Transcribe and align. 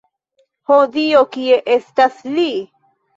Ho, 0.69 0.77
Dio, 0.95 1.21
kie 1.35 1.59
estas 1.75 2.17
li? 2.39 2.47